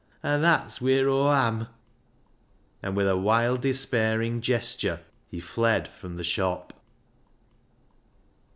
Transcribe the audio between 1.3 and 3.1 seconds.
am." And with